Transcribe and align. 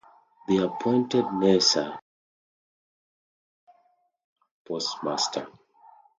They 0.47 0.57
appointed 0.57 1.25
Nesser 1.31 1.73
as 1.91 1.93
the 1.93 1.99
first 3.67 4.97
postmaster. 4.97 5.47